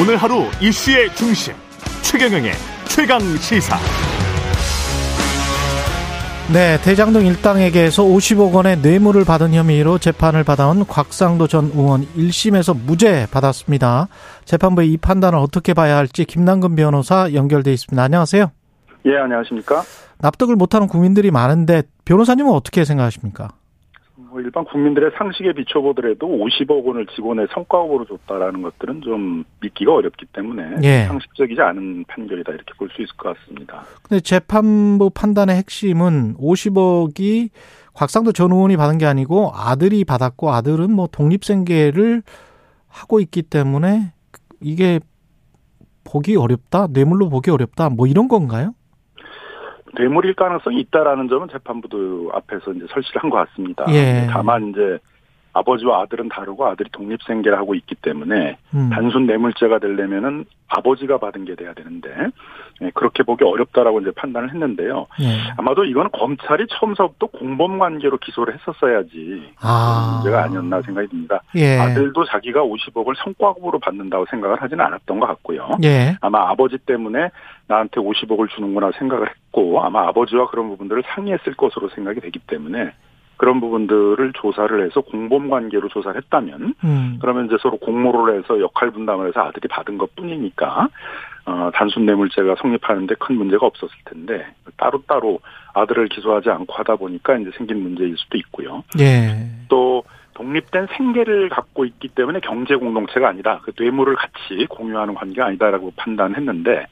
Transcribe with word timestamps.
오늘 0.00 0.16
하루 0.16 0.44
이슈의 0.62 1.12
중심 1.16 1.54
최경영의 2.02 2.52
최강 2.88 3.18
시사. 3.18 3.76
네, 6.52 6.80
대장동 6.82 7.26
일당에게서 7.26 8.04
50억 8.04 8.54
원의 8.54 8.78
뇌물을 8.78 9.24
받은 9.24 9.54
혐의로 9.54 9.98
재판을 9.98 10.44
받아온 10.44 10.86
곽상도 10.86 11.48
전 11.48 11.72
의원 11.74 12.06
1심에서 12.16 12.78
무죄 12.80 13.26
받았습니다. 13.32 14.06
재판부의 14.44 14.92
이 14.92 14.96
판단을 14.98 15.36
어떻게 15.36 15.74
봐야 15.74 15.96
할지 15.96 16.24
김남근 16.24 16.76
변호사 16.76 17.32
연결돼 17.34 17.72
있습니다. 17.72 18.00
안녕하세요. 18.00 18.52
예, 19.06 19.16
안녕하십니까? 19.16 19.82
납득을 20.20 20.54
못하는 20.54 20.86
국민들이 20.86 21.32
많은데 21.32 21.82
변호사님은 22.04 22.52
어떻게 22.52 22.84
생각하십니까? 22.84 23.48
뭐 24.30 24.40
일반 24.40 24.64
국민들의 24.64 25.12
상식에 25.16 25.52
비춰보더라도 25.52 26.26
50억 26.26 26.84
원을 26.84 27.06
직원의 27.14 27.48
성과급으로 27.52 28.04
줬다라는 28.06 28.62
것들은 28.62 29.02
좀 29.02 29.44
믿기가 29.60 29.94
어렵기 29.94 30.26
때문에 30.32 30.76
예. 30.82 31.04
상식적이지 31.06 31.60
않은 31.60 32.04
판결이다 32.08 32.52
이렇게 32.52 32.72
볼 32.78 32.88
수 32.90 33.02
있을 33.02 33.16
것 33.16 33.36
같습니다. 33.36 33.82
근데 34.02 34.20
재판부 34.20 35.10
판단의 35.10 35.56
핵심은 35.56 36.36
50억이 36.36 37.50
곽상도 37.94 38.32
전 38.32 38.52
의원이 38.52 38.76
받은 38.76 38.98
게 38.98 39.06
아니고 39.06 39.50
아들이 39.54 40.04
받았고 40.04 40.52
아들은 40.52 40.90
뭐 40.92 41.08
독립생계를 41.10 42.22
하고 42.88 43.20
있기 43.20 43.42
때문에 43.42 44.12
이게 44.60 45.00
보기 46.04 46.36
어렵다, 46.36 46.86
뇌물로 46.90 47.28
보기 47.28 47.50
어렵다, 47.50 47.90
뭐 47.90 48.06
이런 48.06 48.28
건가요? 48.28 48.72
뇌물일 49.94 50.34
가능성이 50.34 50.80
있다라는 50.80 51.28
점은 51.28 51.48
재판부도 51.50 52.30
앞에서 52.34 52.72
이제 52.72 52.86
설치를 52.90 53.22
한 53.22 53.30
것 53.30 53.36
같습니다. 53.48 53.84
예. 53.90 54.26
다만 54.30 54.68
이제 54.70 54.98
아버지와 55.58 56.02
아들은 56.02 56.28
다르고 56.28 56.66
아들이 56.66 56.88
독립생계를 56.90 57.58
하고 57.58 57.74
있기 57.74 57.94
때문에 57.96 58.56
음. 58.74 58.90
단순 58.90 59.26
뇌물죄가 59.26 59.78
되려면은 59.78 60.44
아버지가 60.68 61.18
받은 61.18 61.44
게 61.46 61.54
돼야 61.54 61.72
되는데 61.72 62.10
예, 62.82 62.90
그렇게 62.94 63.22
보기 63.22 63.44
어렵다라고 63.44 64.00
이제 64.00 64.10
판단을 64.14 64.50
했는데요. 64.50 65.06
예. 65.20 65.52
아마도 65.56 65.84
이거는 65.84 66.10
검찰이 66.12 66.66
처음서부터 66.68 67.26
공범 67.26 67.78
관계로 67.78 68.18
기소를 68.18 68.54
했었어야지 68.54 69.54
아. 69.60 70.20
문제가 70.22 70.44
아니었나 70.44 70.82
생각이 70.82 71.08
듭니다. 71.08 71.42
예. 71.56 71.78
아들도 71.78 72.24
자기가 72.26 72.62
50억을 72.62 73.14
성과급으로 73.24 73.78
받는다고 73.80 74.26
생각을 74.30 74.62
하지는 74.62 74.84
않았던 74.84 75.18
것 75.18 75.26
같고요. 75.26 75.70
예. 75.84 76.16
아마 76.20 76.50
아버지 76.50 76.78
때문에 76.78 77.30
나한테 77.66 78.00
50억을 78.00 78.48
주는구나 78.50 78.92
생각을 78.98 79.28
했고 79.28 79.82
아마 79.82 80.06
아버지와 80.08 80.48
그런 80.48 80.68
부분들을 80.68 81.02
상의했을 81.14 81.54
것으로 81.54 81.88
생각이 81.90 82.20
되기 82.20 82.38
때문에 82.40 82.92
그런 83.38 83.60
부분들을 83.60 84.32
조사를 84.34 84.84
해서 84.84 85.00
공범 85.00 85.48
관계로 85.48 85.88
조사를 85.88 86.20
했다면 86.20 86.74
음. 86.84 87.18
그러면 87.20 87.46
이제 87.46 87.56
서로 87.62 87.78
공모를 87.78 88.38
해서 88.38 88.60
역할 88.60 88.90
분담을 88.90 89.28
해서 89.28 89.40
아들이 89.40 89.68
받은 89.68 89.96
것 89.96 90.14
뿐이니까 90.16 90.88
어, 91.46 91.70
단순 91.72 92.04
뇌물죄가 92.04 92.56
성립하는데 92.60 93.14
큰 93.14 93.36
문제가 93.36 93.64
없었을 93.64 93.94
텐데 94.04 94.44
따로따로 94.76 95.40
아들을 95.72 96.08
기소하지 96.08 96.50
않고 96.50 96.74
하다 96.74 96.96
보니까 96.96 97.38
이제 97.38 97.50
생긴 97.56 97.82
문제일 97.82 98.16
수도 98.18 98.36
있고요. 98.36 98.82
예. 99.00 99.48
또 99.68 100.02
독립된 100.34 100.88
생계를 100.96 101.48
갖고 101.48 101.84
있기 101.84 102.08
때문에 102.08 102.40
경제 102.40 102.76
공동체가 102.76 103.28
아니라 103.28 103.60
그 103.62 103.72
뇌물을 103.78 104.14
같이 104.16 104.66
공유하는 104.68 105.14
관계가 105.14 105.46
아니다라고 105.46 105.92
판단했는데 105.96 106.86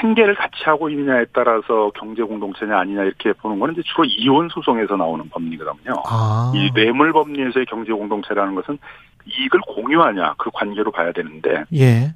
생계를 0.00 0.34
같이 0.34 0.62
하고 0.64 0.88
있느냐에 0.90 1.26
따라서 1.32 1.90
경제 1.94 2.22
공동체냐 2.22 2.78
아니냐 2.78 3.04
이렇게 3.04 3.32
보는 3.32 3.58
거는 3.58 3.74
이제 3.74 3.82
주로 3.84 4.04
이혼 4.04 4.48
소송에서 4.48 4.96
나오는 4.96 5.28
법리거든요. 5.28 6.02
아. 6.06 6.52
이 6.54 6.70
뇌물 6.74 7.12
법리에서의 7.12 7.66
경제 7.66 7.92
공동체라는 7.92 8.54
것은 8.54 8.78
이익을 9.26 9.60
공유하냐 9.60 10.34
그 10.38 10.50
관계로 10.52 10.90
봐야 10.90 11.12
되는데 11.12 11.64
예. 11.74 12.14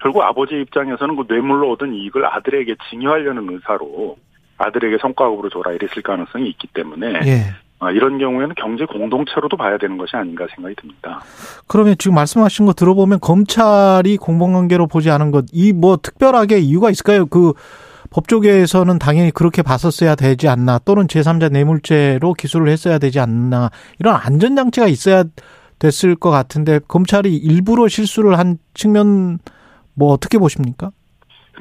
결국 0.00 0.22
아버지 0.22 0.60
입장에서는 0.60 1.16
그 1.16 1.24
뇌물로 1.28 1.72
얻은 1.72 1.94
이익을 1.94 2.24
아들에게 2.26 2.76
증여하려는 2.90 3.48
의사로 3.50 4.16
아들에게 4.58 4.98
성과급으로 5.00 5.50
줘라 5.50 5.72
이랬을 5.72 6.02
가능성이 6.02 6.48
있기 6.50 6.68
때문에 6.68 7.20
예. 7.26 7.54
아, 7.80 7.90
이런 7.92 8.18
경우에는 8.18 8.54
경제 8.60 8.84
공동체로도 8.86 9.56
봐야 9.56 9.78
되는 9.78 9.96
것이 9.98 10.16
아닌가 10.16 10.46
생각이 10.54 10.74
듭니다. 10.74 11.20
그러면 11.68 11.94
지금 11.98 12.16
말씀하신 12.16 12.66
거 12.66 12.72
들어보면 12.72 13.20
검찰이 13.20 14.16
공범관계로 14.16 14.88
보지 14.88 15.10
않은 15.10 15.30
것, 15.30 15.44
이 15.52 15.72
뭐 15.72 15.96
특별하게 15.96 16.58
이유가 16.58 16.90
있을까요? 16.90 17.26
그 17.26 17.52
법조계에서는 18.10 18.98
당연히 18.98 19.30
그렇게 19.30 19.62
봤었어야 19.62 20.14
되지 20.16 20.48
않나, 20.48 20.78
또는 20.78 21.06
제3자 21.06 21.52
뇌물죄로 21.52 22.32
기소를 22.34 22.68
했어야 22.72 22.98
되지 22.98 23.20
않나, 23.20 23.70
이런 24.00 24.16
안전장치가 24.16 24.88
있어야 24.88 25.24
됐을 25.78 26.16
것 26.16 26.30
같은데, 26.30 26.80
검찰이 26.88 27.36
일부러 27.36 27.86
실수를 27.86 28.38
한 28.38 28.58
측면, 28.74 29.38
뭐 29.94 30.12
어떻게 30.12 30.38
보십니까? 30.38 30.90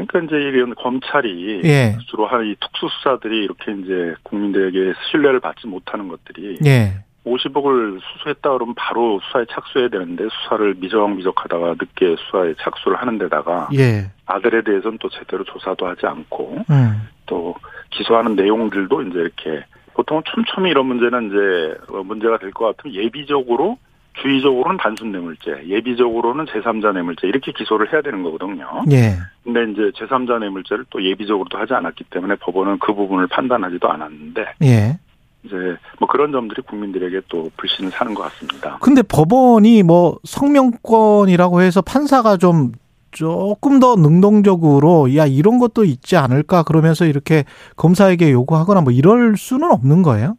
그러니까 0.05 0.19
이제 0.19 0.35
이런 0.35 0.75
검찰이 0.75 1.61
예. 1.63 1.97
주로 2.09 2.27
한이 2.27 2.55
특수 2.59 2.87
수사들이 2.89 3.43
이렇게 3.43 3.71
이제 3.71 4.13
국민들에게 4.23 4.93
신뢰를 5.11 5.39
받지 5.39 5.65
못하는 5.67 6.07
것들이 6.07 6.59
예. 6.65 7.03
50억을 7.25 7.99
수수했다 7.99 8.51
그러면 8.53 8.73
바로 8.75 9.19
수사에 9.25 9.45
착수해야 9.51 9.89
되는데 9.89 10.27
수사를 10.29 10.75
미적미적하다가 10.75 11.75
늦게 11.79 12.15
수사에 12.19 12.53
착수를 12.61 12.97
하는 12.97 13.17
데다가 13.17 13.69
예. 13.75 14.09
아들에 14.25 14.61
대해서는 14.61 14.97
또 15.01 15.09
제대로 15.09 15.43
조사도 15.43 15.87
하지 15.87 16.05
않고 16.05 16.63
음. 16.69 17.07
또 17.25 17.55
기소하는 17.89 18.35
내용들도 18.35 19.01
이제 19.03 19.19
이렇게 19.19 19.65
보통 19.93 20.21
촘촘히 20.23 20.69
이런 20.69 20.85
문제는 20.85 21.27
이제 21.27 21.77
어, 21.91 22.03
문제가 22.03 22.37
될 22.37 22.51
것 22.51 22.77
같으면 22.77 22.95
예비적으로 22.95 23.77
주의적으로는 24.21 24.77
단순 24.77 25.11
뇌물죄, 25.11 25.63
예비적으로는 25.67 26.45
제3자 26.45 26.93
뇌물죄 26.93 27.27
이렇게 27.27 27.51
기소를 27.51 27.91
해야 27.91 28.01
되는 28.01 28.23
거거든요. 28.23 28.83
예. 28.91 29.17
근데 29.43 29.71
이제 29.71 29.91
제3자 29.97 30.39
뇌물죄를 30.39 30.85
또 30.89 31.03
예비적으로도 31.03 31.57
하지 31.57 31.73
않았기 31.73 32.05
때문에 32.09 32.35
법원은 32.35 32.79
그 32.79 32.93
부분을 32.93 33.27
판단하지도 33.27 33.89
않았는데 33.89 34.45
예. 34.63 34.99
이제 35.43 35.55
뭐 35.99 36.07
그런 36.07 36.31
점들이 36.31 36.61
국민들에게 36.63 37.21
또 37.29 37.49
불신을 37.57 37.91
사는 37.91 38.13
것 38.13 38.23
같습니다. 38.23 38.77
근데 38.81 39.01
법원이 39.01 39.83
뭐 39.83 40.17
성명권이라고 40.23 41.61
해서 41.61 41.81
판사가 41.81 42.37
좀 42.37 42.71
조금 43.11 43.79
더 43.79 43.95
능동적으로 43.95 45.15
야 45.15 45.25
이런 45.25 45.59
것도 45.59 45.85
있지 45.85 46.17
않을까 46.17 46.63
그러면서 46.63 47.05
이렇게 47.05 47.45
검사에게 47.75 48.31
요구하거나 48.31 48.81
뭐 48.81 48.91
이럴 48.91 49.37
수는 49.37 49.71
없는 49.71 50.01
거예요? 50.03 50.35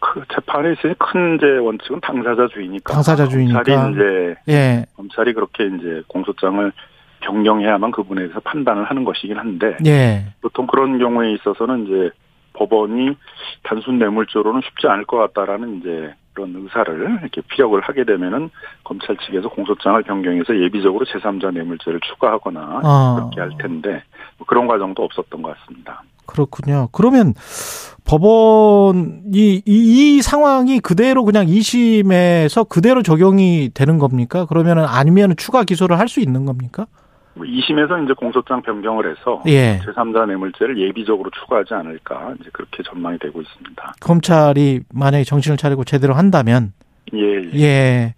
그 0.00 0.22
재판에 0.32 0.72
있어서 0.72 0.94
큰 0.98 1.36
이제 1.36 1.46
원칙은 1.46 2.00
당사자 2.00 2.46
주의니까 2.48 2.92
당사자 2.92 3.26
주의니까. 3.26 3.62
검찰이 3.62 3.92
이제 3.92 4.34
예. 4.48 4.84
검찰이 4.96 5.32
그렇게 5.32 5.66
이제 5.66 6.02
공소장을 6.08 6.72
변경해야만 7.20 7.90
그 7.90 8.02
부분에서 8.02 8.40
판단을 8.40 8.84
하는 8.84 9.04
것이긴 9.04 9.38
한데 9.38 9.76
예. 9.86 10.24
보통 10.40 10.66
그런 10.66 10.98
경우에 10.98 11.32
있어서는 11.32 11.86
이제 11.86 12.10
법원이 12.52 13.16
단순 13.62 13.98
뇌물죄로는 13.98 14.60
쉽지 14.62 14.86
않을 14.88 15.04
것 15.04 15.16
같다라는 15.18 15.78
이제 15.78 16.14
그런 16.38 16.54
의사를 16.54 17.18
이렇게 17.20 17.40
피력을 17.40 17.80
하게 17.80 18.04
되면은 18.04 18.50
검찰 18.84 19.16
측에서 19.16 19.48
공소장을 19.48 20.00
변경해서 20.04 20.56
예비적으로 20.60 21.04
제3자 21.06 21.52
뇌물죄를 21.52 21.98
추가하거나 22.00 22.80
어. 22.84 23.14
그렇게 23.16 23.40
할 23.40 23.50
텐데 23.60 24.02
뭐 24.38 24.46
그런 24.46 24.68
과정도 24.68 25.02
없었던 25.02 25.42
것 25.42 25.56
같습니다. 25.58 26.02
그렇군요. 26.26 26.88
그러면 26.92 27.34
법원이 28.06 29.32
이, 29.34 29.62
이 29.66 30.22
상황이 30.22 30.78
그대로 30.78 31.24
그냥 31.24 31.46
2심에서 31.46 32.68
그대로 32.68 33.02
적용이 33.02 33.70
되는 33.74 33.98
겁니까? 33.98 34.46
그러면은 34.46 34.84
아니면 34.86 35.34
추가 35.36 35.64
기소를 35.64 35.98
할 35.98 36.08
수 36.08 36.20
있는 36.20 36.46
겁니까? 36.46 36.86
2심에서 37.44 37.88
뭐 37.88 37.98
이제 37.98 38.12
공소장 38.14 38.62
변경을 38.62 39.10
해서 39.10 39.42
예. 39.46 39.78
제3자 39.78 40.26
뇌물죄를 40.26 40.78
예비적으로 40.78 41.30
추가하지 41.30 41.74
않을까 41.74 42.34
이제 42.40 42.50
그렇게 42.52 42.82
전망이 42.82 43.18
되고 43.18 43.40
있습니다. 43.40 43.94
검찰이 44.00 44.80
만약에 44.92 45.24
정신을 45.24 45.56
차리고 45.56 45.84
제대로 45.84 46.14
한다면 46.14 46.72
예, 47.14 47.18
예. 47.54 47.60
예. 47.60 48.14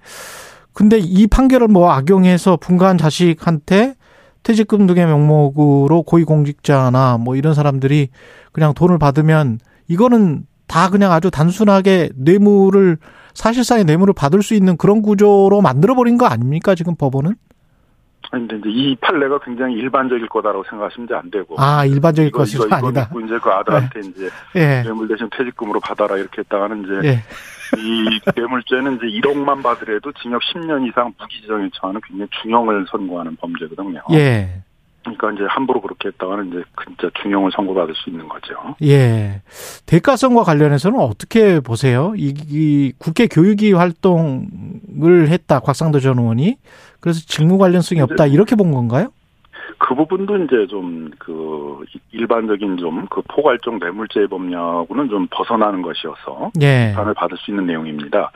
근데 0.73 0.99
이 0.99 1.27
판결을 1.27 1.69
뭐 1.69 1.91
악용해서 1.91 2.57
분가한 2.57 2.99
자식한테 2.99 3.95
퇴직금 4.43 4.87
등의 4.87 5.07
명목으로 5.07 6.03
고위공직자나 6.03 7.19
뭐 7.19 7.37
이런 7.37 7.55
사람들이 7.55 8.09
그냥 8.53 8.73
돈을 8.75 8.99
받으면 8.99 9.59
이거는 9.89 10.45
다 10.67 10.89
그냥 10.89 11.13
아주 11.13 11.31
단순하게 11.31 12.11
뇌물을 12.15 12.99
사실상의 13.35 13.85
뇌물을 13.85 14.15
받을 14.15 14.43
수 14.43 14.55
있는 14.55 14.77
그런 14.77 15.03
구조로 15.03 15.61
만들어 15.61 15.95
버린 15.95 16.17
거 16.17 16.27
아닙니까 16.27 16.75
지금 16.75 16.95
법원은? 16.97 17.35
근데 18.31 18.57
이제 18.57 18.69
이 18.69 18.97
판례가 18.97 19.39
굉장히 19.41 19.75
일반적일 19.75 20.29
거다라고 20.29 20.65
생각하시면 20.69 21.07
이제 21.07 21.15
안 21.15 21.31
되고. 21.31 21.57
아 21.59 21.85
일반적일 21.85 22.29
이거, 22.29 22.39
것이 22.39 22.57
이거, 22.57 22.67
이거 22.67 22.77
아니다. 22.77 23.01
믿고 23.03 23.21
이제 23.21 23.39
그 23.39 23.51
아들한테 23.51 24.01
이제 24.01 24.31
예. 24.57 24.83
뇌물 24.83 25.09
대신 25.09 25.29
퇴직금으로 25.37 25.81
받아라 25.81 26.17
이렇게 26.17 26.43
했다가는 26.43 26.85
이제 26.85 27.09
예. 27.09 27.25
이 27.79 28.21
뇌물죄는 28.37 28.97
이제 28.97 29.07
1억만 29.07 29.63
받으래도 29.63 30.13
징역 30.13 30.43
10년 30.43 30.89
이상 30.89 31.13
무기지정에 31.19 31.69
처하는 31.75 32.01
굉장히 32.05 32.29
중형을 32.43 32.87
선고하는 32.91 33.37
범죄거든요. 33.37 34.03
예. 34.13 34.63
그러니까 35.03 35.33
이제 35.33 35.45
함부로 35.49 35.81
그렇게 35.81 36.09
했다가는 36.09 36.49
이제 36.49 36.63
진짜 36.87 37.11
중형을 37.23 37.51
선고받을 37.55 37.95
수 37.95 38.11
있는 38.11 38.29
거죠. 38.29 38.55
예. 38.83 39.43
대가성과 39.87 40.43
관련해서는 40.43 40.99
어떻게 41.01 41.61
보세요? 41.61 42.13
이, 42.17 42.35
이 42.49 42.93
국회 42.99 43.27
교육위 43.27 43.73
활동을 43.73 45.29
했다 45.29 45.61
곽상도 45.61 46.01
전 46.01 46.19
의원이 46.19 46.57
그래서 47.01 47.21
직무 47.27 47.59
관련성이 47.59 48.01
없다 48.03 48.27
이렇게 48.27 48.57
본 48.57 48.73
건가요? 48.73 49.09
그 49.79 49.95
부분도 49.95 50.37
이제 50.45 50.67
좀 50.69 51.11
그 51.19 51.85
일반적인 52.13 52.77
좀 52.77 53.07
그 53.09 53.23
포괄적 53.29 53.79
뇌물죄 53.79 54.27
법령하고는 54.27 55.09
좀 55.09 55.27
벗어나는 55.31 55.83
것이어서 55.83 56.51
예. 56.61 56.91
비판을 56.91 57.15
받을 57.15 57.37
수 57.39 57.51
있는 57.51 57.67
내용입니다. 57.67 58.31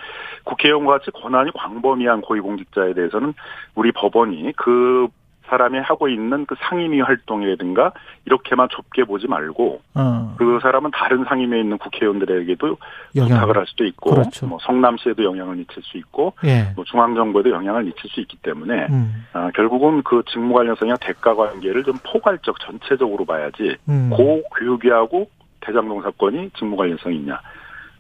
국회의원과 0.45 0.99
같이 0.99 1.11
권한이 1.11 1.51
광범위한 1.55 2.23
고위공직자에 2.23 2.95
대해서는 2.95 3.35
우리 3.75 3.93
법원이 3.93 4.53
그 4.57 5.09
사람이 5.49 5.79
하고 5.81 6.09
있는 6.09 6.47
그 6.47 6.55
상임위 6.59 7.01
활동이라든가 7.01 7.93
이렇게만 8.25 8.69
좁게 8.71 9.05
보지 9.05 9.27
말고 9.27 9.81
어, 9.95 10.35
그 10.39 10.59
사람은 10.63 10.91
다른 10.93 11.25
상임위에 11.25 11.61
있는 11.61 11.79
국회의원들에게도 11.79 12.77
영향. 13.17 13.29
부탁을 13.29 13.59
할 13.59 13.67
수도 13.67 13.85
있고 13.85 14.11
그렇죠. 14.11 14.47
뭐 14.47 14.59
성남시에도 14.63 15.23
영향을 15.25 15.57
미칠 15.57 15.83
수 15.83 15.99
있고 15.99 16.35
예. 16.45 16.73
뭐 16.75 16.85
중앙정부에도 16.85 17.51
영향을 17.51 17.85
미칠 17.85 18.11
수 18.11 18.21
있기 18.21 18.39
때문에 18.39 18.87
음, 18.91 19.27
아, 19.33 19.51
결국은 19.55 20.03
그 20.03 20.23
직무 20.31 20.55
관련성이나 20.55 20.97
대가 21.01 21.35
관계를 21.35 21.85
좀 21.85 21.95
포괄적 22.05 22.59
전체적으로 22.61 23.25
봐야지 23.25 23.77
음. 23.89 24.11
고 24.11 24.43
교육위하고 24.57 25.29
대장동 25.61 26.03
사건이 26.03 26.51
직무 26.57 26.77
관련성이 26.77 27.17
있냐 27.17 27.41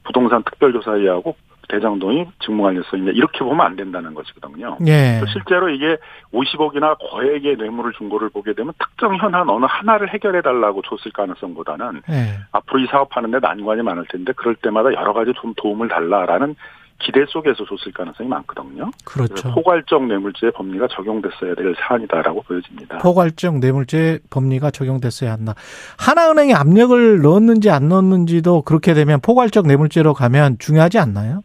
부동산 0.05 0.43
특별조사위하고 0.45 1.37
대장동이 1.75 2.27
직무 2.45 2.63
관련성이 2.63 3.03
있냐 3.03 3.13
이렇게 3.13 3.41
보면 3.41 3.67
안 3.67 3.75
된다는 3.77 4.15
것이거든요. 4.15 4.79
예. 4.87 5.21
실제로 5.33 5.69
이게 5.69 5.97
50억이나 6.33 6.97
거액의 7.11 7.57
뇌물을 7.57 7.93
준 7.93 8.09
거를 8.09 8.29
보게 8.29 8.55
되면 8.55 8.73
특정 8.79 9.17
현안 9.17 9.49
어느 9.49 9.67
하나를 9.69 10.13
해결해 10.13 10.41
달라고 10.43 10.83
줬을 10.83 11.11
가능성보다는 11.13 12.03
예. 12.11 12.39
앞으로 12.53 12.79
이 12.81 12.87
사업하는데 12.87 13.41
난관이 13.41 13.83
많을 13.83 14.05
텐데 14.09 14.33
그럴 14.37 14.55
때마다 14.57 14.93
여러 14.93 15.13
가지 15.13 15.33
좀 15.41 15.53
도움을 15.57 15.89
달라라는 15.89 16.55
기대 17.01 17.25
속에서 17.29 17.65
줬을 17.65 17.93
가능성이 17.93 18.29
많거든요. 18.29 18.91
그렇죠. 19.05 19.53
포괄적 19.53 20.07
뇌물죄 20.07 20.51
법리가 20.53 20.89
적용됐어야 20.89 21.55
될 21.55 21.75
사안이다라고 21.77 22.43
보여집니다. 22.43 22.99
포괄적 22.99 23.59
뇌물죄 23.59 24.21
법리가 24.31 24.71
적용됐어야 24.71 25.33
한다. 25.33 25.55
하나은행에 25.99 26.55
압력을 26.55 27.21
넣었는지 27.21 27.71
안 27.71 27.89
넣었는지도 27.89 28.63
그렇게 28.63 28.95
되면 28.95 29.21
포괄적 29.21 29.67
뇌물죄로 29.67 30.15
가면 30.15 30.59
중요하지 30.61 30.99
않나요? 30.99 31.43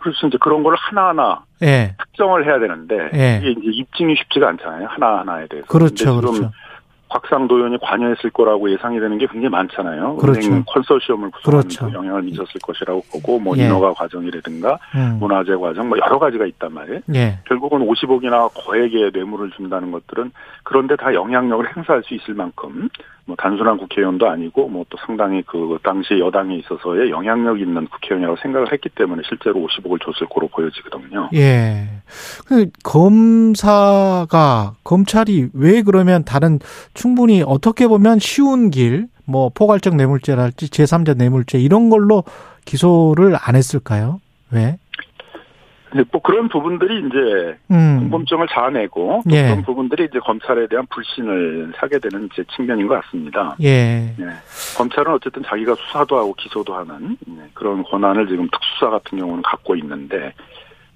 그래서 0.00 0.26
이제 0.26 0.38
그런 0.40 0.62
걸 0.62 0.74
하나하나 0.76 1.42
예. 1.62 1.94
특정을 1.98 2.46
해야 2.46 2.58
되는데 2.58 3.10
예. 3.14 3.38
이게 3.38 3.50
이제 3.50 3.70
입증이 3.72 4.14
쉽지가 4.16 4.48
않잖아요. 4.48 4.86
하나하나에 4.88 5.46
대해서. 5.48 5.66
그렇죠. 5.66 6.20
그렇죠. 6.20 6.50
곽상도 7.08 7.56
의원이 7.56 7.78
관여했을 7.80 8.30
거라고 8.30 8.70
예상이 8.70 9.00
되는 9.00 9.16
게 9.16 9.26
굉장히 9.26 9.48
많잖아요. 9.48 10.16
그렇죠. 10.16 10.48
은행 10.48 10.64
컨소시엄을 10.66 11.30
구성하는 11.30 11.68
그렇죠. 11.68 11.86
데 11.88 11.94
영향을 11.94 12.22
미쳤을 12.22 12.60
것이라고 12.62 13.02
보고 13.10 13.38
뭐 13.38 13.56
예. 13.56 13.64
인허가 13.64 13.94
과정이라든가 13.94 14.78
음. 14.94 15.16
문화재 15.18 15.56
과정 15.56 15.88
뭐 15.88 15.98
여러 15.98 16.18
가지가 16.18 16.44
있단 16.46 16.72
말이에요. 16.72 17.00
예. 17.14 17.38
결국은 17.46 17.80
50억이나 17.86 18.50
거액의 18.54 19.12
뇌물을 19.14 19.50
준다는 19.52 19.90
것들은 19.90 20.32
그런데 20.62 20.96
다 20.96 21.14
영향력을 21.14 21.76
행사할 21.76 22.02
수 22.04 22.14
있을 22.14 22.34
만큼 22.34 22.88
뭐 23.28 23.36
단순한 23.36 23.76
국회의원도 23.76 24.28
아니고 24.28 24.68
뭐 24.68 24.88
또 24.90 24.96
상당히 25.04 25.42
그 25.42 25.78
당시 25.82 26.18
여당에 26.18 26.56
있어서의 26.56 27.10
영향력 27.10 27.60
있는 27.60 27.86
국회의원이라고 27.88 28.38
생각을 28.42 28.72
했기 28.72 28.88
때문에 28.88 29.22
실제로 29.28 29.60
50억을 29.60 30.02
줬을 30.02 30.26
거로 30.28 30.48
보여지거든요. 30.48 31.30
예. 31.34 31.88
그 32.46 32.70
검사가 32.82 34.74
검찰이 34.84 35.48
왜 35.52 35.82
그러면 35.82 36.24
다른 36.24 36.58
충분히 36.94 37.42
어떻게 37.46 37.86
보면 37.86 38.18
쉬운 38.18 38.70
길, 38.70 39.08
뭐 39.24 39.50
포괄적 39.54 39.96
뇌물죄랄지 39.96 40.70
제3자 40.70 41.16
뇌물죄 41.16 41.58
이런 41.58 41.90
걸로 41.90 42.24
기소를 42.64 43.36
안 43.38 43.54
했을까요? 43.54 44.20
왜? 44.50 44.78
뭐 46.12 46.20
그런 46.22 46.48
부분들이 46.48 46.98
이제 47.06 47.58
음. 47.70 48.00
공범증을 48.00 48.46
자아내고 48.48 49.22
또 49.28 49.34
예. 49.34 49.44
그런 49.44 49.62
부분들이 49.62 50.04
이제 50.04 50.18
검찰에 50.18 50.66
대한 50.66 50.86
불신을 50.90 51.72
사게 51.76 51.98
되는 51.98 52.28
이제 52.32 52.44
측면인 52.54 52.86
것 52.86 53.00
같습니다. 53.02 53.56
예. 53.62 54.14
네. 54.16 54.26
검찰은 54.76 55.12
어쨌든 55.12 55.42
자기가 55.44 55.74
수사도 55.76 56.18
하고 56.18 56.34
기소도 56.34 56.74
하는 56.74 57.16
네, 57.26 57.42
그런 57.54 57.82
권한을 57.82 58.28
지금 58.28 58.48
특수사 58.50 58.90
같은 58.90 59.18
경우는 59.18 59.42
갖고 59.42 59.76
있는데 59.76 60.34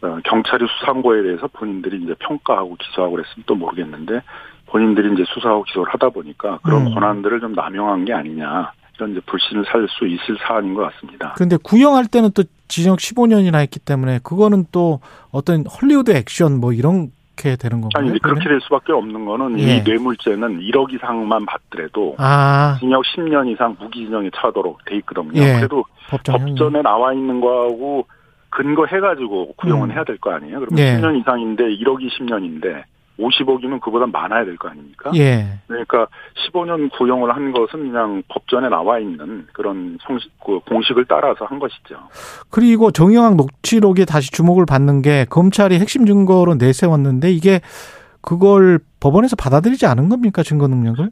어, 0.02 0.18
경찰이 0.24 0.66
수사한 0.66 1.02
거에 1.02 1.22
대해서 1.22 1.48
본인들이 1.48 2.02
이제 2.02 2.14
평가하고 2.18 2.76
기소하고 2.76 3.12
그랬으면 3.12 3.44
또 3.46 3.54
모르겠는데 3.54 4.20
본인들이 4.66 5.14
이제 5.14 5.24
수사하고 5.28 5.62
기소를 5.64 5.92
하다 5.92 6.10
보니까 6.10 6.58
그런 6.62 6.86
음. 6.86 6.94
권한들을 6.94 7.40
좀 7.40 7.52
남용한 7.52 8.04
게 8.04 8.12
아니냐 8.12 8.72
이런 8.96 9.12
이제 9.12 9.20
불신을 9.26 9.64
살 9.70 9.86
수 9.88 10.06
있을 10.06 10.36
사안인 10.46 10.74
것 10.74 10.82
같습니다. 10.92 11.34
근데 11.36 11.56
구형할 11.62 12.06
때는 12.06 12.30
또 12.34 12.44
징역 12.68 12.98
15년이나 12.98 13.56
했기 13.60 13.78
때문에 13.78 14.20
그거는 14.22 14.66
또 14.72 15.00
어떤 15.30 15.64
헐리우드 15.66 16.10
액션 16.12 16.60
뭐 16.60 16.72
이렇게 16.72 17.56
되는 17.58 17.80
건가요? 17.80 17.90
아니 18.08 18.18
그렇게? 18.18 18.48
될 18.48 18.60
수밖에 18.62 18.92
없는 18.92 19.24
거는 19.24 19.58
예. 19.60 19.76
이 19.78 19.82
뇌물죄는 19.82 20.60
1억 20.60 20.92
이상만 20.94 21.44
받더라도 21.46 22.14
아, 22.18 22.76
징역 22.80 23.02
10년 23.04 23.52
이상 23.52 23.76
무기징역에 23.80 24.30
처하도록 24.36 24.84
돼 24.86 24.96
있거든요. 24.98 25.40
예. 25.42 25.56
그래도 25.56 25.84
법정 26.08 26.38
법전에 26.38 26.82
나와 26.82 27.12
있는 27.12 27.40
거하고 27.40 28.06
근거 28.50 28.84
해가지고 28.86 29.54
구형은 29.56 29.90
음. 29.90 29.92
해야 29.94 30.04
될 30.04 30.18
거 30.18 30.30
아니에요. 30.32 30.60
그러면 30.60 30.78
예. 30.78 30.96
10년 31.00 31.18
이상인데 31.20 31.64
1억이 31.64 32.08
10년인데 32.10 32.84
50억이면 33.18 33.80
그보다 33.80 34.06
많아야 34.06 34.44
될 34.44 34.56
거 34.56 34.68
아닙니까? 34.68 35.10
예. 35.14 35.58
그러니까 35.66 36.06
15년 36.46 36.90
구형을 36.92 37.34
한 37.34 37.52
것은 37.52 37.90
그냥 37.92 38.22
법전에 38.28 38.68
나와 38.68 38.98
있는 38.98 39.46
그런 39.52 39.98
성식, 40.02 40.30
그 40.44 40.60
공식을 40.60 41.04
따라서 41.08 41.44
한 41.44 41.58
것이죠. 41.58 41.96
그리고 42.50 42.90
정영학 42.90 43.36
녹취록에 43.36 44.04
다시 44.04 44.30
주목을 44.30 44.64
받는 44.66 45.02
게 45.02 45.26
검찰이 45.28 45.78
핵심 45.78 46.06
증거로 46.06 46.54
내세웠는데 46.54 47.30
이게 47.30 47.60
그걸 48.22 48.78
법원에서 49.00 49.36
받아들이지 49.36 49.86
않은 49.86 50.08
겁니까 50.08 50.42
증거 50.42 50.66
능력을? 50.68 51.10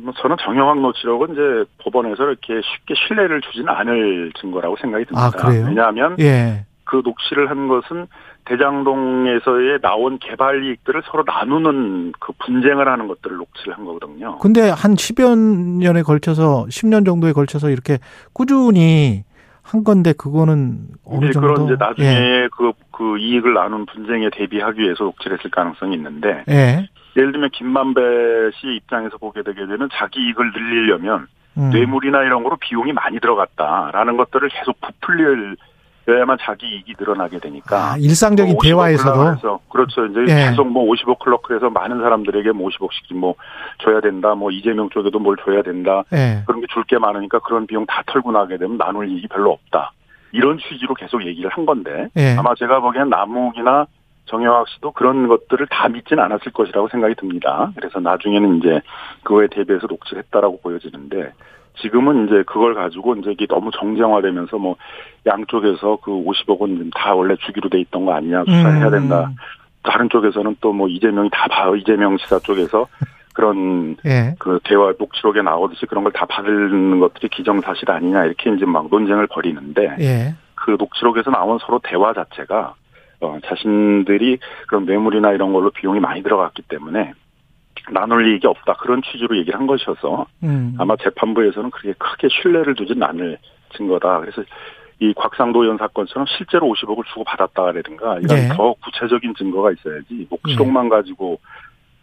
뭐 0.00 0.12
저는 0.22 0.36
정영학 0.40 0.80
녹취록은 0.80 1.32
이제 1.32 1.70
법원에서 1.84 2.24
이렇게 2.24 2.60
쉽게 2.62 2.94
신뢰를 3.06 3.40
주지는 3.42 3.68
않을 3.68 4.32
증거라고 4.40 4.76
생각이 4.80 5.04
듭니다. 5.04 5.26
아, 5.26 5.30
그래요? 5.30 5.66
왜냐하면 5.68 6.16
예. 6.18 6.64
그 6.84 7.00
녹취를 7.04 7.48
한 7.50 7.68
것은 7.68 8.06
대장동에서의 8.44 9.80
나온 9.80 10.18
개발 10.18 10.64
이익들을 10.64 11.02
서로 11.06 11.24
나누는 11.26 12.12
그 12.18 12.32
분쟁을 12.38 12.88
하는 12.88 13.06
것들을 13.08 13.36
녹취를 13.36 13.76
한 13.76 13.84
거거든요. 13.84 14.38
근데 14.38 14.68
한 14.70 14.94
10여 14.94 15.38
년에 15.78 16.02
걸쳐서 16.02 16.66
10년 16.68 17.06
정도에 17.06 17.32
걸쳐서 17.32 17.70
이렇게 17.70 17.98
꾸준히 18.32 19.24
한 19.62 19.84
건데 19.84 20.12
그거는 20.12 20.88
어느 21.04 21.30
정도 21.30 21.54
그런 21.54 21.64
이제 21.66 21.76
나중에 21.78 22.08
예. 22.08 22.48
그, 22.56 22.72
그 22.90 23.16
이익을 23.18 23.54
나눈 23.54 23.86
분쟁에 23.86 24.28
대비하기 24.30 24.80
위해서 24.80 25.04
녹취를 25.04 25.38
했을 25.38 25.50
가능성이 25.50 25.94
있는데 25.94 26.44
예. 26.48 26.88
예를 27.16 27.32
들면 27.32 27.50
김만배 27.50 28.00
씨 28.54 28.74
입장에서 28.76 29.18
보게 29.18 29.42
되게 29.42 29.66
되면 29.66 29.88
자기 29.92 30.20
이익을 30.20 30.52
늘리려면 30.52 31.28
음. 31.58 31.70
뇌물이나 31.70 32.22
이런 32.22 32.42
거로 32.42 32.56
비용이 32.56 32.92
많이 32.92 33.20
들어갔다라는 33.20 34.16
것들을 34.16 34.48
계속 34.48 34.80
부풀 34.80 35.56
려야만 36.06 36.38
자기 36.40 36.66
이익이 36.66 36.94
늘어나게 36.98 37.38
되니까 37.38 37.92
아, 37.92 37.96
일상적인 37.96 38.54
뭐 38.54 38.60
50억 38.62 38.64
대화에서도 38.64 39.60
그렇죠. 39.70 40.04
이제 40.06 40.20
예. 40.22 40.50
계속 40.50 40.66
뭐 40.68 40.84
50억 40.92 41.18
클럽에서 41.20 41.70
많은 41.70 42.00
사람들에게 42.00 42.50
뭐 42.52 42.68
50억씩 42.70 43.14
뭐 43.14 43.34
줘야 43.82 44.00
된다. 44.00 44.34
뭐 44.34 44.50
이재명 44.50 44.90
쪽에도 44.90 45.18
뭘 45.20 45.36
줘야 45.44 45.62
된다. 45.62 46.02
예. 46.12 46.42
그런 46.46 46.60
게 46.60 46.66
줄 46.72 46.84
게 46.84 46.98
많으니까 46.98 47.38
그런 47.40 47.66
비용 47.66 47.86
다 47.86 48.02
털고 48.06 48.32
나게 48.32 48.56
되면 48.58 48.76
나눌 48.78 49.08
일이 49.08 49.28
별로 49.28 49.52
없다. 49.52 49.92
이런 50.32 50.58
취지로 50.58 50.94
계속 50.94 51.24
얘기를 51.24 51.48
한 51.50 51.64
건데 51.66 52.08
예. 52.16 52.34
아마 52.36 52.54
제가 52.56 52.80
보기엔 52.80 53.08
남욱이나 53.08 53.86
정영학 54.26 54.68
씨도 54.68 54.92
그런 54.92 55.28
것들을 55.28 55.66
다 55.68 55.88
믿진 55.88 56.18
않았을 56.18 56.52
것이라고 56.52 56.88
생각이 56.88 57.14
듭니다. 57.16 57.70
그래서 57.76 58.00
나중에는 58.00 58.58
이제 58.58 58.80
그거에 59.22 59.46
대비해서 59.48 59.86
녹취를 59.88 60.22
했다라고 60.24 60.60
보여지는데 60.62 61.32
지금은 61.80 62.26
이제 62.26 62.42
그걸 62.46 62.74
가지고 62.74 63.14
이제 63.16 63.32
이게 63.32 63.46
너무 63.46 63.70
정쟁화되면서 63.72 64.58
뭐 64.58 64.76
양쪽에서 65.26 65.98
그 66.02 66.10
50억은 66.10 66.90
다 66.94 67.14
원래 67.14 67.34
주기로 67.36 67.68
돼 67.70 67.80
있던 67.80 68.04
거 68.04 68.12
아니냐 68.12 68.44
수사해야 68.46 68.90
된다. 68.90 69.26
음. 69.30 69.36
다른 69.82 70.08
쪽에서는 70.08 70.56
또 70.60 70.72
뭐 70.72 70.88
이재명이 70.88 71.30
다 71.32 71.46
봐, 71.48 71.74
이재명 71.76 72.16
지사 72.18 72.38
쪽에서 72.38 72.86
그런 73.34 73.96
예. 74.04 74.34
그 74.38 74.60
대화 74.64 74.92
녹취록에 74.98 75.40
나오듯이 75.42 75.86
그런 75.86 76.04
걸 76.04 76.12
다 76.12 76.26
받는 76.26 77.00
것들이 77.00 77.28
기정사실 77.28 77.90
아니냐 77.90 78.26
이렇게 78.26 78.52
이제 78.52 78.64
막 78.66 78.88
논쟁을 78.90 79.26
벌이는데 79.28 79.96
예. 80.00 80.34
그 80.54 80.76
녹취록에서 80.78 81.30
나온 81.30 81.58
서로 81.58 81.80
대화 81.82 82.12
자체가 82.12 82.74
어, 83.22 83.38
자신들이 83.46 84.38
그런 84.68 84.84
뇌물이나 84.84 85.32
이런 85.32 85.52
걸로 85.52 85.70
비용이 85.70 85.98
많이 86.00 86.22
들어갔기 86.22 86.62
때문에 86.62 87.12
나눌 87.90 88.26
이익이 88.26 88.46
없다 88.46 88.74
그런 88.74 89.02
취지로 89.02 89.36
얘기를 89.36 89.58
한 89.58 89.66
것이어서 89.66 90.26
음. 90.42 90.74
아마 90.78 90.96
재판부에서는 90.96 91.70
그렇게 91.70 91.94
크게 91.98 92.28
신뢰를 92.30 92.74
두진 92.74 93.02
않을 93.02 93.38
증거다. 93.76 94.20
그래서 94.20 94.42
이 95.00 95.12
곽상도 95.14 95.62
의원 95.62 95.78
사건처럼 95.78 96.26
실제로 96.36 96.68
50억을 96.68 97.04
주고 97.08 97.24
받았다라든가 97.24 98.18
이런 98.20 98.26
네. 98.26 98.48
더 98.50 98.74
구체적인 98.84 99.34
증거가 99.36 99.72
있어야지 99.72 100.28
녹취록만 100.30 100.88
가지고 100.88 101.40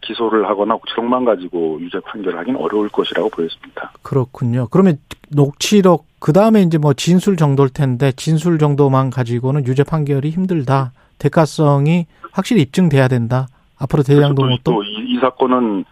기소를 0.02 0.46
하거나 0.46 0.76
기록만 0.86 1.24
가지고 1.24 1.78
유죄 1.80 1.98
판결을 2.00 2.38
하기는 2.38 2.60
어려울 2.60 2.88
것이라고 2.88 3.30
보였습니다. 3.30 3.92
그렇군요. 4.02 4.66
그러면 4.70 4.98
녹취록 5.30 6.06
그 6.18 6.32
다음에 6.32 6.62
이제 6.62 6.78
뭐 6.78 6.92
진술 6.92 7.36
정도일 7.36 7.70
텐데 7.70 8.12
진술 8.12 8.58
정도만 8.58 9.10
가지고는 9.10 9.66
유죄 9.66 9.82
판결이 9.82 10.30
힘들다. 10.30 10.92
대가성이 11.18 12.06
확실히 12.32 12.62
입증돼야 12.62 13.08
된다. 13.08 13.46
앞으로 13.80 14.02
대장동 14.02 14.58
또이 14.62 15.18
사건은 15.20 15.84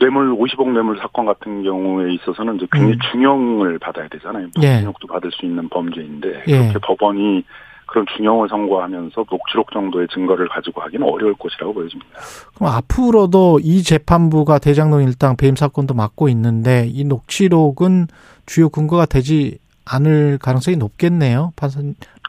뇌물 0.00 0.32
50억 0.32 0.70
뇌물 0.72 0.98
사건 0.98 1.26
같은 1.26 1.62
경우에 1.62 2.14
있어서는 2.14 2.56
이제 2.56 2.66
굉장히 2.70 2.94
음. 2.94 2.98
중형을 3.10 3.78
받아야 3.78 4.08
되잖아요. 4.08 4.48
중형도 4.54 4.98
예. 5.02 5.06
받을 5.08 5.30
수 5.32 5.44
있는 5.44 5.68
범죄인데 5.68 6.44
예. 6.46 6.58
그렇게 6.58 6.78
법원이 6.78 7.44
그런 7.86 8.06
중형을 8.16 8.48
선고하면서 8.48 9.24
녹취록 9.30 9.72
정도의 9.72 10.06
증거를 10.12 10.48
가지고 10.48 10.82
하기는 10.82 11.06
어려울 11.06 11.34
것이라고 11.34 11.74
보여집니다. 11.74 12.20
그럼 12.54 12.72
앞으로도 12.74 13.60
이 13.62 13.82
재판부가 13.82 14.58
대장동 14.58 15.02
일당 15.02 15.36
배임 15.36 15.56
사건도 15.56 15.94
맡고 15.94 16.28
있는데 16.28 16.86
이 16.86 17.04
녹취록은 17.04 18.06
주요 18.46 18.68
근거가 18.68 19.06
되지 19.06 19.58
않을 19.86 20.38
가능성이 20.38 20.76
높겠네요. 20.76 21.52
판사 21.56 21.80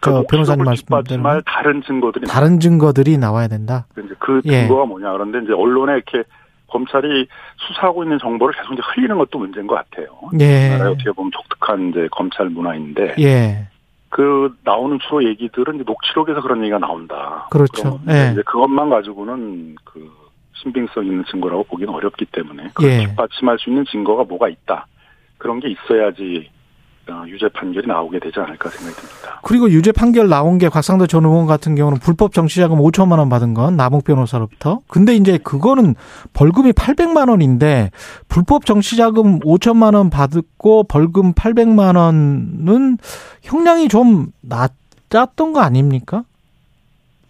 님, 0.07 0.13
저 0.13 0.23
변호사님 0.29 0.65
말씀대로 0.65 1.41
다른 1.45 1.81
증거들이 1.83 2.27
다른 2.27 2.59
증거들이 2.59 3.17
나와야 3.17 3.47
된다. 3.47 3.85
이제 3.97 4.13
그 4.19 4.41
예. 4.45 4.61
증거가 4.61 4.83
예. 4.83 4.87
뭐냐 4.87 5.11
그런데 5.13 5.39
이제 5.39 5.53
언론에 5.53 5.93
이렇게 5.93 6.23
검찰이 6.67 7.27
수사하고 7.57 8.03
있는 8.03 8.19
정보를 8.19 8.53
계속 8.55 8.73
이제 8.73 8.81
흘리는 8.93 9.17
것도 9.17 9.39
문제인 9.39 9.67
것 9.67 9.75
같아요. 9.75 10.07
예. 10.39 10.69
나라에 10.69 10.91
어떻게 10.93 11.11
보면 11.11 11.31
독특한 11.31 11.89
이제 11.89 12.07
검찰 12.11 12.49
문화인데. 12.49 13.15
예. 13.19 13.67
그 14.09 14.55
나오는 14.63 14.97
주로 14.99 15.23
얘기들은 15.23 15.75
이제 15.75 15.83
녹취록에서 15.85 16.41
그런 16.41 16.61
얘기가 16.61 16.79
나온다. 16.79 17.47
그렇죠. 17.51 17.99
예. 18.09 18.31
이제 18.31 18.41
그것만 18.43 18.89
가지고는 18.89 19.75
그 19.83 20.11
신빙성 20.53 21.05
있는 21.05 21.23
증거라고 21.29 21.63
보기는 21.63 21.93
어렵기 21.93 22.25
때문에 22.25 22.69
그걸 22.73 22.91
예. 22.91 22.99
뒷받침할 23.05 23.59
수 23.59 23.69
있는 23.69 23.85
증거가 23.85 24.23
뭐가 24.23 24.49
있다. 24.49 24.87
그런 25.37 25.59
게 25.59 25.69
있어야지 25.69 26.49
어, 26.49 26.58
유죄 27.27 27.49
판결이 27.49 27.87
나오게 27.87 28.19
되지 28.19 28.39
않을까 28.39 28.69
생각이 28.69 28.95
듭니다. 28.95 29.39
그리고 29.43 29.69
유죄 29.69 29.91
판결 29.91 30.29
나온 30.29 30.57
게 30.57 30.69
곽상도 30.69 31.07
전 31.07 31.25
의원 31.25 31.45
같은 31.45 31.75
경우는 31.75 31.99
불법 31.99 32.33
정치자금 32.33 32.77
5천만 32.77 33.19
원 33.19 33.29
받은 33.29 33.53
건 33.53 33.75
남욱 33.77 34.03
변호사로부터. 34.03 34.81
근데 34.87 35.15
이제 35.15 35.37
그거는 35.37 35.95
벌금이 36.33 36.71
800만 36.73 37.29
원인데 37.29 37.91
불법 38.27 38.65
정치자금 38.65 39.39
5천만 39.39 39.95
원 39.95 40.09
받고 40.09 40.83
벌금 40.83 41.33
800만 41.33 41.97
원은 41.97 42.97
형량이 43.43 43.87
좀 43.87 44.27
낮았던 44.41 45.53
거 45.53 45.61
아닙니까? 45.61 46.23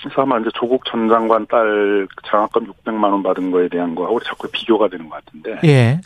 그래서 0.01 0.21
아마 0.21 0.39
이제 0.39 0.49
조국 0.55 0.83
전 0.85 1.09
장관 1.09 1.45
딸 1.47 2.07
장학금 2.25 2.71
600만 2.85 3.11
원 3.11 3.21
받은 3.21 3.51
거에 3.51 3.67
대한 3.67 3.95
거하고 3.95 4.19
자꾸 4.21 4.47
비교가 4.49 4.87
되는 4.87 5.09
것 5.09 5.23
같은데. 5.23 5.59
예. 5.65 5.99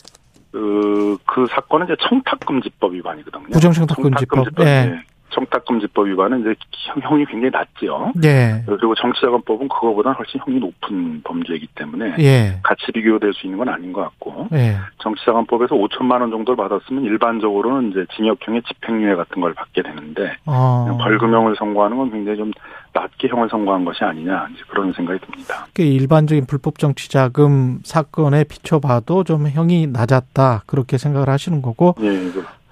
그, 0.54 1.18
그 1.26 1.48
사건은 1.50 1.88
이제 1.88 1.96
청탁금지법 2.08 2.94
위반이거든요. 2.94 3.48
부정청탁금지법. 3.54 4.46
청탁금지법. 4.46 4.66
예. 4.68 4.86
네. 4.86 5.04
청탁금지법 5.34 6.08
위반은 6.08 6.42
이제 6.42 6.56
형 7.02 7.20
이 7.20 7.26
굉장히 7.26 7.52
낮죠. 7.52 8.12
예. 8.24 8.64
그리고 8.66 8.96
정치자금법은 8.96 9.68
그거보다 9.70 10.12
훨씬 10.14 10.40
형이 10.44 10.60
높은 10.60 11.22
범죄이기 11.24 11.68
때문에 11.76 12.16
예. 12.20 12.60
같이 12.64 12.92
비교될 12.92 13.34
수 13.34 13.46
있는 13.46 13.60
건 13.60 13.70
아닌 13.70 13.94
것 13.94 14.02
같고 14.02 14.48
예. 14.54 14.78
정치자금법에서 15.00 15.76
5천만 15.76 16.22
원 16.22 16.32
정도를 16.32 16.56
받았으면 16.58 17.04
일반적으로는 17.04 17.92
이제 17.92 18.06
징역형의 18.16 18.64
집행유예 18.64 19.16
같은 19.16 19.42
걸 19.42 19.54
받게 19.54 19.84
되는데 19.84 20.36
어. 20.46 20.98
벌금형을 21.02 21.56
선고하는 21.58 21.98
건 21.98 22.12
굉장히 22.12 22.38
좀 22.38 22.52
낮게 22.94 23.28
형을 23.28 23.50
선고한 23.50 23.86
것이 23.86 24.04
아니냐 24.04 24.48
이제 24.54 24.64
그런 24.68 24.94
생각이 24.94 25.20
듭니다. 25.20 25.68
일반적인 25.78 26.46
불법 26.46 26.80
정치자금 26.80 27.80
사건에 27.84 28.44
비춰봐도 28.44 29.24
좀 29.24 29.48
형이 29.48 29.88
낮았다 29.88 30.64
그렇게 30.66 30.98
생각을 30.98 31.30
하시는 31.30 31.62
거고. 31.62 31.96
예, 32.00 32.10
그렇습니다. 32.10 32.63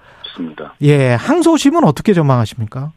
예, 0.82 1.14
항소심은 1.14 1.84
어떻게 1.84 2.12
전망하십니까? 2.12 2.92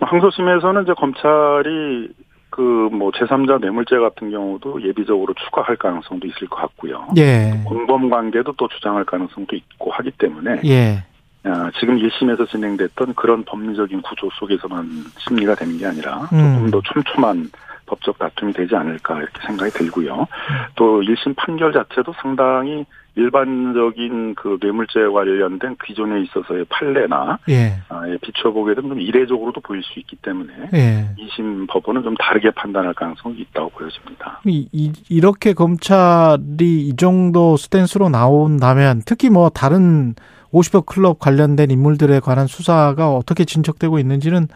항소심에서는 0.00 0.82
이제 0.82 0.92
검찰이 0.94 2.08
그 2.50 2.76
뭐 2.96 3.10
제3자 3.10 3.60
뇌물죄 3.60 3.98
같은 3.98 4.30
경우도 4.30 4.82
예비적으로 4.82 5.34
추가할 5.34 5.76
가능성도 5.76 6.26
있을 6.28 6.48
것 6.48 6.56
같고요. 6.56 7.08
예. 7.16 7.60
공범 7.64 8.08
관계도 8.08 8.52
또 8.56 8.68
주장할 8.68 9.04
가능성도 9.04 9.54
있고 9.56 9.90
하기 9.92 10.12
때문에 10.12 10.60
예. 10.64 11.04
아, 11.44 11.70
지금 11.78 11.96
1심에서 11.96 12.48
진행됐던 12.48 13.14
그런 13.14 13.44
법리적인 13.44 14.02
구조 14.02 14.28
속에서만 14.38 14.88
심리가 15.18 15.54
되는 15.54 15.78
게 15.78 15.86
아니라 15.86 16.22
조금 16.22 16.64
음. 16.64 16.70
더 16.70 16.80
촘촘한 16.82 17.50
법적 17.86 18.18
다툼이 18.18 18.52
되지 18.52 18.74
않을까 18.74 19.18
이렇게 19.18 19.46
생각이 19.46 19.70
들고요. 19.72 20.26
또 20.74 21.00
1심 21.00 21.34
판결 21.36 21.72
자체도 21.72 22.12
상당히 22.20 22.84
일반적인 23.16 24.34
그 24.34 24.58
뇌물죄와 24.60 25.24
관련된 25.24 25.76
기존에 25.84 26.20
있어서의 26.22 26.66
판례나 26.68 27.38
예. 27.48 27.78
비춰보게 28.20 28.74
되면 28.74 28.90
좀 28.90 29.00
이례적으로도 29.00 29.62
보일 29.62 29.82
수 29.82 29.98
있기 30.00 30.16
때문에 30.16 30.52
예. 30.74 31.08
2심 31.18 31.66
법원은 31.68 32.02
좀 32.02 32.14
다르게 32.16 32.50
판단할 32.50 32.92
가능성이 32.92 33.38
있다고 33.40 33.70
보여집니다. 33.70 34.42
이, 34.44 34.68
이, 34.70 34.92
이렇게 35.08 35.54
검찰이 35.54 36.38
이 36.60 36.96
정도 36.96 37.56
스탠스로 37.56 38.10
나온다면 38.10 39.00
특히 39.06 39.30
뭐 39.30 39.48
다른 39.48 40.14
50억 40.52 40.84
클럽 40.86 41.18
관련된 41.18 41.70
인물들에 41.70 42.20
관한 42.20 42.46
수사가 42.46 43.10
어떻게 43.10 43.44
진척되고 43.44 43.98
있는지는 43.98 44.46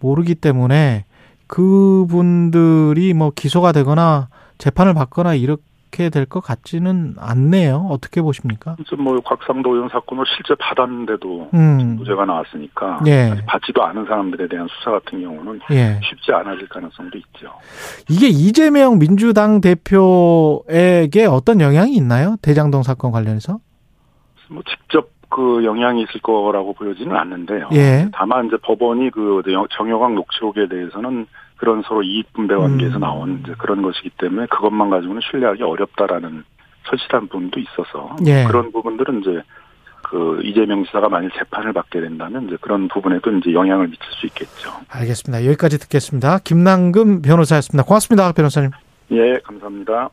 모르기 0.00 0.34
때문에 0.34 1.04
그분들이 1.50 3.12
뭐 3.12 3.30
기소가 3.34 3.72
되거나 3.72 4.28
재판을 4.58 4.94
받거나 4.94 5.34
이렇게 5.34 6.08
될 6.10 6.24
것 6.26 6.40
같지는 6.40 7.16
않네요. 7.18 7.88
어떻게 7.90 8.22
보십니까? 8.22 8.76
뭐 8.96 9.18
곽상도 9.20 9.74
의원 9.74 9.88
사건을 9.88 10.24
실제 10.36 10.54
받았는데도 10.60 11.50
음. 11.52 11.96
무죄가 11.96 12.24
나왔으니까 12.24 13.00
예. 13.06 13.34
받지도 13.46 13.82
않은 13.82 14.04
사람들에 14.06 14.46
대한 14.48 14.68
수사 14.68 14.92
같은 14.92 15.20
경우는 15.20 15.58
예. 15.72 15.98
쉽지 16.04 16.30
않아질 16.32 16.68
가능성도 16.68 17.18
있죠. 17.18 17.48
이게 18.08 18.28
이재명 18.28 19.00
민주당 19.00 19.60
대표에게 19.60 21.26
어떤 21.28 21.60
영향이 21.60 21.94
있나요? 21.96 22.36
대장동 22.42 22.84
사건 22.84 23.10
관련해서? 23.10 23.58
뭐 24.48 24.62
직접 24.68 25.08
그 25.30 25.64
영향이 25.64 26.02
있을 26.02 26.20
거라고 26.20 26.74
보여지는 26.74 27.16
않는데요. 27.16 27.68
예. 27.72 28.08
다만 28.12 28.46
이제 28.46 28.56
법원이 28.62 29.10
그 29.10 29.42
정여광 29.70 30.14
녹취록에 30.16 30.68
대해서는 30.68 31.26
그런 31.56 31.82
서로 31.82 32.02
이익 32.02 32.32
분배 32.32 32.54
관계에서 32.56 32.96
음. 32.96 33.00
나온 33.00 33.42
그런 33.58 33.82
것이기 33.82 34.10
때문에 34.18 34.46
그것만 34.46 34.90
가지고는 34.90 35.20
신뢰하기 35.30 35.62
어렵다라는 35.62 36.44
설실한 36.88 37.28
부분도 37.28 37.60
있어서 37.60 38.16
예. 38.26 38.44
그런 38.44 38.72
부분들은 38.72 39.20
이제 39.20 39.42
그 40.02 40.40
이재명 40.42 40.84
지사가 40.84 41.08
만일 41.08 41.30
재판을 41.38 41.72
받게 41.72 42.00
된다면 42.00 42.46
이제 42.46 42.56
그런 42.60 42.88
부분에도 42.88 43.30
이제 43.32 43.52
영향을 43.52 43.86
미칠 43.88 44.04
수 44.12 44.26
있겠죠. 44.26 44.70
알겠습니다. 44.88 45.46
여기까지 45.46 45.78
듣겠습니다. 45.78 46.38
김남금 46.42 47.22
변호사였습니다. 47.22 47.86
고맙습니다, 47.86 48.32
변호사님. 48.32 48.70
예, 49.12 49.38
감사합니다. 49.44 50.10